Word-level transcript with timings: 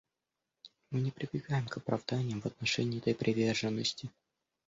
Мы 0.89 0.99
не 0.99 1.11
прибегаем 1.11 1.67
к 1.67 1.77
оправданиям 1.77 2.41
в 2.41 2.47
отношении 2.47 2.97
этой 2.97 3.13
приверженности. 3.13 4.09